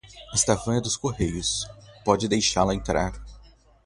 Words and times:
Esta 0.33 0.55
van 0.55 0.77
é 0.77 0.81
dos 0.81 0.97
correios. 0.97 1.67
Pode 2.03 2.27
deixá-la 2.27 2.73
entrar. 2.73 3.13